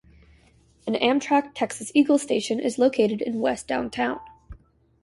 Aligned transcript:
An 0.87 0.95
Amtrak 0.95 1.51
"Texas 1.53 1.91
Eagle" 1.93 2.17
station 2.17 2.59
is 2.59 2.79
located 2.79 3.21
in 3.21 3.39
west 3.39 3.67
downtown. 3.67 4.19